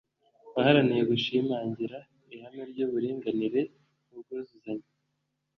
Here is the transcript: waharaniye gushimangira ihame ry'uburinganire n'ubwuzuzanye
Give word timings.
waharaniye 0.55 1.03
gushimangira 1.11 1.97
ihame 2.33 2.63
ry'uburinganire 2.71 3.61
n'ubwuzuzanye 4.07 4.87